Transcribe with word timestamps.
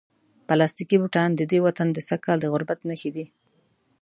پلاستیکي 0.47 0.97
بوټان 1.01 1.29
د 1.35 1.41
دې 1.51 1.59
وطن 1.65 1.87
د 1.93 1.97
سږکال 2.09 2.37
د 2.41 2.45
غربت 2.53 2.79
نښې 2.89 3.09
دي. 3.15 3.25